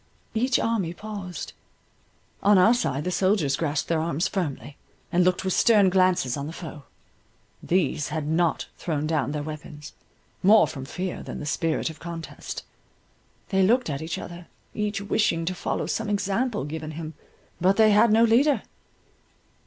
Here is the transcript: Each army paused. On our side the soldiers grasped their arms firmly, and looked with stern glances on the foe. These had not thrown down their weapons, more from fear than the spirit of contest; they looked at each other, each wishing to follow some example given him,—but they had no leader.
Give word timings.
Each 0.33 0.57
army 0.57 0.95
paused. 0.95 1.53
On 2.41 2.57
our 2.57 2.73
side 2.73 3.03
the 3.03 3.11
soldiers 3.11 3.55
grasped 3.55 3.87
their 3.87 4.01
arms 4.01 4.27
firmly, 4.27 4.75
and 5.11 5.23
looked 5.23 5.43
with 5.45 5.53
stern 5.53 5.91
glances 5.91 6.35
on 6.35 6.47
the 6.47 6.53
foe. 6.53 6.85
These 7.61 8.07
had 8.07 8.25
not 8.25 8.65
thrown 8.79 9.05
down 9.05 9.31
their 9.31 9.43
weapons, 9.43 9.93
more 10.41 10.65
from 10.65 10.85
fear 10.85 11.21
than 11.21 11.39
the 11.39 11.45
spirit 11.45 11.91
of 11.91 11.99
contest; 11.99 12.63
they 13.49 13.61
looked 13.61 13.91
at 13.91 14.01
each 14.01 14.17
other, 14.17 14.47
each 14.73 15.01
wishing 15.01 15.45
to 15.45 15.53
follow 15.53 15.85
some 15.85 16.09
example 16.09 16.65
given 16.65 16.93
him,—but 16.97 17.77
they 17.77 17.91
had 17.91 18.11
no 18.11 18.23
leader. 18.23 18.63